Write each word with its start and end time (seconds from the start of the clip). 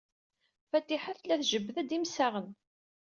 Fatiḥa 0.69 1.13
tella 1.19 1.35
tjebbed-d 1.41 1.91
imsaɣen. 1.97 2.49